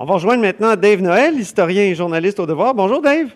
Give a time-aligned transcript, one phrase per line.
[0.00, 2.72] On va rejoindre maintenant Dave Noël, historien et journaliste au devoir.
[2.72, 3.30] Bonjour Dave.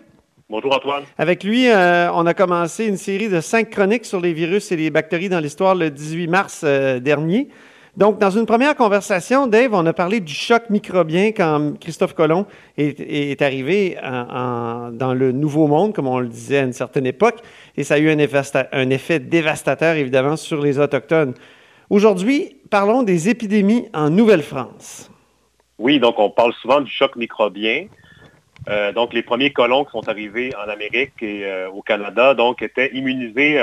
[0.49, 1.03] Bonjour Antoine.
[1.17, 4.77] Avec lui, euh, on a commencé une série de cinq chroniques sur les virus et
[4.77, 7.49] les bactéries dans l'histoire le 18 mars euh, dernier.
[7.97, 12.45] Donc, dans une première conversation, Dave, on a parlé du choc microbien quand Christophe Colomb
[12.77, 17.39] est, arrivé dans le Nouveau Monde, comme on le disait à une certaine époque,
[17.75, 18.17] et ça a eu un
[18.71, 21.35] un effet dévastateur, évidemment, sur les Autochtones.
[21.91, 25.11] Aujourd'hui, parlons des épidémies en Nouvelle-France.
[25.79, 27.87] Oui, donc on parle souvent du choc microbien.
[28.69, 32.61] Euh, donc, les premiers colons qui sont arrivés en Amérique et euh, au Canada, donc,
[32.61, 33.59] étaient immunisés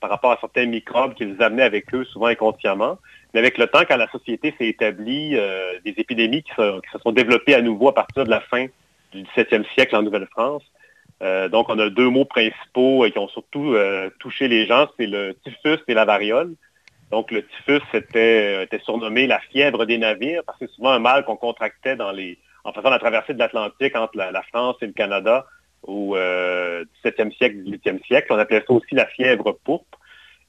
[0.00, 2.98] par rapport à certains microbes qu'ils amenaient avec eux, souvent inconsciemment.
[3.32, 7.12] Mais avec le temps, quand la société s'est établie, euh, des épidémies qui se, sont
[7.12, 8.66] développées à nouveau à partir de la fin
[9.12, 10.62] du 17e siècle en Nouvelle-France.
[11.50, 13.76] donc, on a deux mots principaux qui ont surtout
[14.18, 16.54] touché les gens, c'est le typhus et la variole.
[17.12, 20.98] Donc, le typhus était, était surnommé la fièvre des navires parce que c'est souvent un
[20.98, 25.46] mal qu'on contractait en faisant la traversée de l'Atlantique entre la, France et le Canada
[25.82, 28.28] au euh, 17e siècle, 18e siècle.
[28.30, 29.98] On appelait ça aussi la fièvre pourpre.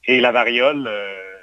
[0.06, 1.36] Et la variole, euh,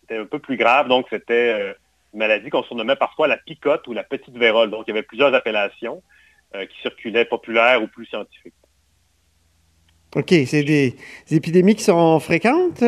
[0.00, 0.88] c'était un, peu plus grave.
[0.88, 1.72] Donc, c'était euh,
[2.14, 4.70] une maladie qu'on surnommait parfois la picote ou la petite vérole.
[4.70, 6.02] Donc, il y avait plusieurs appellations
[6.54, 8.54] euh, qui circulaient populaires ou plus scientifiques.
[10.16, 10.32] OK.
[10.46, 10.96] C'est des
[11.30, 12.82] épidémies qui sont fréquentes?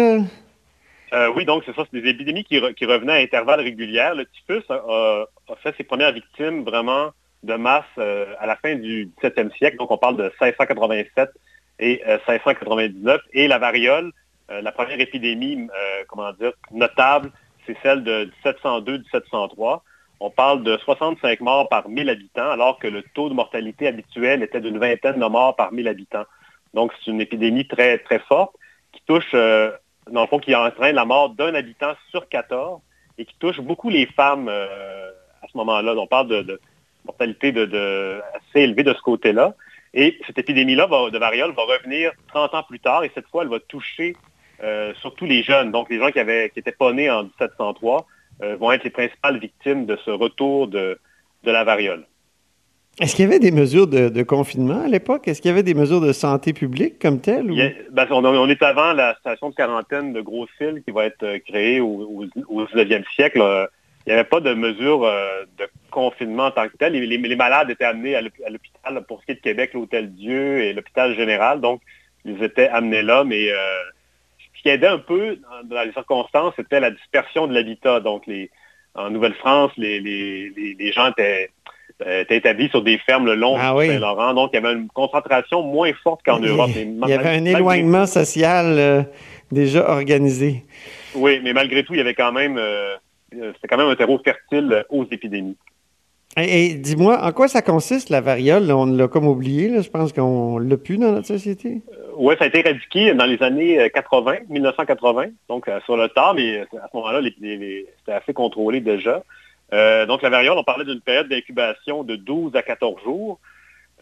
[1.13, 4.13] Euh, oui, donc c'est ça, c'est des épidémies qui, revenaient à intervalles réguliers.
[4.15, 5.27] Le typhus a,
[5.63, 7.11] fait ses premières victimes vraiment
[7.43, 9.77] de masse euh, à la fin du 17e siècle.
[9.79, 11.31] Donc on parle de 1687
[11.81, 13.17] et 1699.
[13.17, 14.13] Euh, et la variole,
[14.49, 15.69] la première épidémie,
[16.09, 17.31] comment dire, notable,
[17.67, 19.81] c'est celle de 1702-1703.
[20.19, 24.43] On parle de 65 morts par 1000 habitants, alors que le taux de mortalité habituel
[24.43, 26.25] était d'une vingtaine de morts par 1000 habitants.
[26.75, 28.57] Donc c'est une épidémie très, très forte
[28.93, 29.33] qui touche
[30.11, 32.81] dans le fond, qui entraîne la mort d'un habitant sur 14
[33.19, 35.11] et qui touche beaucoup les femmes euh,
[35.43, 35.95] à ce moment-là.
[35.97, 36.61] On parle de,
[37.05, 39.55] mortalité de, assez élevée de ce côté-là.
[39.93, 43.49] Et cette épidémie-là de variole va revenir 30 ans plus tard et cette fois, elle
[43.49, 44.17] va toucher
[44.63, 45.73] euh, surtout les jeunes.
[45.73, 48.07] Donc, les gens qui, avaient, qui pas nés en 1703
[48.43, 50.99] euh, vont être les principales victimes de ce retour de
[51.45, 52.07] la variole.
[53.01, 55.27] Est-ce qu'il y avait des mesures de, confinement à l'époque?
[55.27, 57.47] Est-ce qu'il y avait des mesures de santé publique comme telles?
[57.91, 61.81] Ben, on, est avant la station de quarantaine de Gros-Fil qui va être euh, créée
[61.81, 63.41] au, 19e siècle.
[64.07, 66.93] Il n'y avait pas de mesures euh, de confinement en tant que tel.
[66.93, 70.73] Les, malades étaient amenés à l'hôpital, pour ce qui est de Québec, l'Hôtel Dieu et
[70.73, 71.61] l'hôpital général.
[71.61, 71.81] Donc,
[72.25, 73.57] ils étaient amenés là, mais euh,
[74.57, 78.01] ce qui aidait un peu dans les circonstances, c'était la dispersion de l'habitat.
[78.01, 78.25] Donc,
[78.95, 81.53] en Nouvelle-France, les gens étaient euh,
[82.07, 84.35] était établi sur des fermes le long ah du Saint-Laurent.
[84.35, 86.71] Donc, il y avait une concentration moins forte qu'en Europe.
[86.75, 89.03] Il y avait un éloignement social euh,
[89.53, 90.65] déjà organisé.
[91.15, 92.97] Oui, mais malgré tout, il y avait quand même, euh,
[93.33, 95.57] c'était quand même un terreau fertile aux épidémies.
[96.37, 98.71] Et, dis-moi, en quoi ça consiste la variole?
[98.71, 101.83] On l'a comme oublié, je pense qu'on l'a plus dans notre société.
[102.17, 106.61] oui, ça a été éradiqué dans les années 80, 1980, donc sur le tard, mais
[106.61, 109.25] à ce moment-là, c'était assez contrôlé déjà.
[109.73, 113.39] Euh, donc, la variole, on parlait d'une période d'incubation de 12 à 14 jours.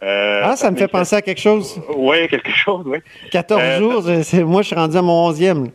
[0.01, 1.81] Euh, ah, ça me fait penser à quelque chose.
[1.95, 2.99] Oui, quelque chose, oui.
[3.31, 5.69] 14 euh, jours, moi, je suis rendu à mon 11e.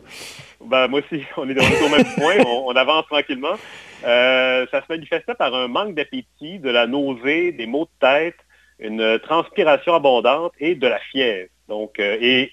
[0.65, 3.55] Ben, moi aussi, on est, au même point, on, avance tranquillement.
[4.01, 8.37] ça se manifestait par un manque d'appétit, de la nausée, des maux de tête,
[8.79, 11.49] une transpiration abondante et de la fièvre.
[11.69, 12.51] Donc, et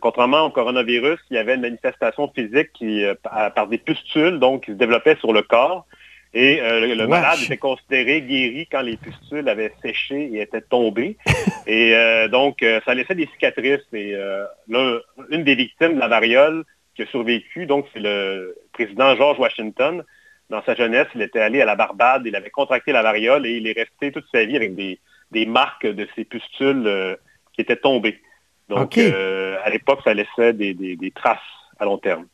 [0.00, 4.72] contrairement au coronavirus, il y avait une manifestation physique qui, par des pustules, donc qui
[4.72, 5.86] se développait sur le corps.
[6.34, 11.16] Et euh, le, malade était considéré guéri quand les pustules avaient séché et étaient tombées.
[11.66, 13.86] et euh, donc, euh, ça laissait des cicatrices.
[13.92, 14.16] Et
[15.30, 16.64] une des victimes de la variole
[16.96, 20.02] qui a survécu, donc c'est le président George Washington.
[20.50, 23.52] Dans sa jeunesse, il était allé à la Barbade, il avait contracté la variole et
[23.52, 24.98] il est resté toute sa vie avec des,
[25.46, 27.16] marques de ces pustules
[27.52, 28.20] qui étaient tombées.
[28.68, 31.38] Donc, à l'époque, ça laissait des, traces
[31.78, 32.26] à long terme.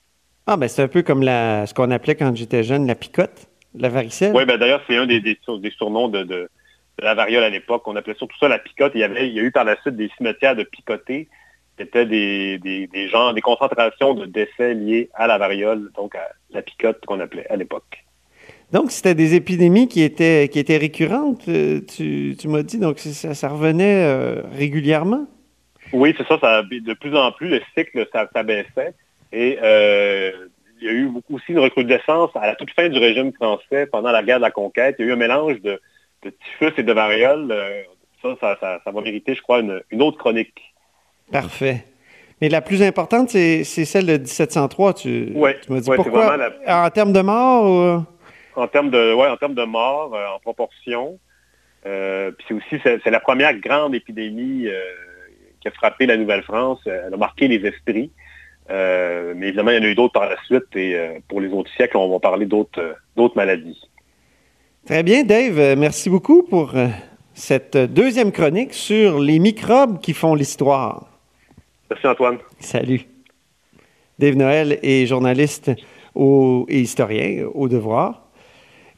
[0.47, 3.50] Ah, ben c'est un peu comme la, ce qu'on appelait quand j'étais jeune la picote.
[3.75, 4.33] La varicelle?
[4.35, 5.39] Oui, ben d'ailleurs, c'est un des, des,
[5.77, 6.49] surnoms de,
[6.99, 7.87] la variole à l'époque.
[7.87, 8.93] On appelait surtout ça la picote.
[8.95, 11.29] Il y, avait, il y a eu par la suite des cimetières de picotés.
[11.79, 16.61] C'était des, des, gens, des concentrations de décès liés à la variole, donc à la
[16.61, 18.05] picote qu'on appelait à l'époque.
[18.73, 22.99] Donc, c'était des épidémies qui étaient, qui étaient récurrentes, euh, tu, tu m'as dit, donc
[22.99, 25.27] ça, ça revenait euh, régulièrement?
[25.93, 28.95] Oui, c'est ça, ça, de plus en plus, le cycle s'abaissait.
[29.33, 30.33] Et euh,
[30.81, 34.13] il y a eu aussi une recrudescence à la toute fin du régime français pendant
[34.13, 34.97] la guerre de la conquête.
[34.99, 35.81] Il y a eu un mélange de,
[36.23, 37.55] de typhus et de variole.
[38.23, 40.75] Ça, ça, ça, ça va mériter, je crois, une, une autre chronique.
[41.33, 41.85] Parfait.
[42.41, 44.95] Mais la plus importante, c'est celle de 1703.
[44.95, 46.37] Tu, oui, tu m'as dit pourquoi?
[46.37, 46.87] La...
[46.87, 47.65] En termes de mort?
[47.65, 48.61] Ou...
[48.61, 51.19] En termes de, ouais, en termes de mort, euh, en proportion.
[51.87, 54.81] Euh, puis c'est aussi, c'est la première grande épidémie euh,
[55.61, 56.81] qui a frappé la Nouvelle-France.
[56.87, 58.11] Elle a marqué les esprits.
[58.71, 60.65] Euh, mais évidemment, il y en a eu d'autres par la suite.
[60.75, 63.81] Et euh, pour les autres siècles, on va parler d'autres maladies.
[64.87, 65.77] Très bien, Dave.
[65.77, 66.75] Merci beaucoup pour
[67.35, 71.11] cette deuxième chronique sur les microbes qui font l'histoire.
[71.91, 72.39] Merci Antoine.
[72.59, 73.03] Salut.
[74.19, 75.71] Dave Noël est journaliste
[76.15, 78.29] au, et historien au devoir.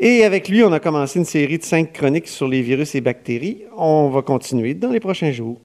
[0.00, 3.00] Et avec lui, on a commencé une série de cinq chroniques sur les virus et
[3.00, 3.62] bactéries.
[3.76, 5.60] On va continuer dans les prochains jours.